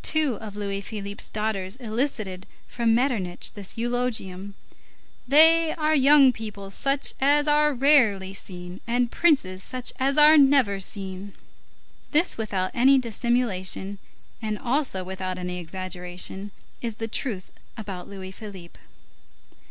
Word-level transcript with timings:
Two 0.00 0.36
of 0.36 0.56
Louis 0.56 0.80
Philippe's 0.80 1.28
daughters 1.28 1.76
elicited 1.76 2.46
from 2.68 2.94
Metternich 2.94 3.52
this 3.52 3.76
eulogium: 3.76 4.54
"They 5.28 5.74
are 5.74 5.94
young 5.94 6.32
people 6.32 6.70
such 6.70 7.12
as 7.20 7.46
are 7.46 7.74
rarely 7.74 8.32
seen, 8.32 8.80
and 8.86 9.10
princes 9.10 9.62
such 9.62 9.92
as 10.00 10.16
are 10.16 10.38
never 10.38 10.80
seen." 10.80 11.34
This, 12.12 12.38
without 12.38 12.70
any 12.72 12.98
dissimulation, 12.98 13.98
and 14.40 14.58
also 14.58 15.04
without 15.04 15.36
any 15.36 15.58
exaggeration, 15.58 16.50
is 16.80 16.94
the 16.94 17.06
truth 17.06 17.52
about 17.76 18.08
Louis 18.08 18.32
Philippe. 18.32 18.78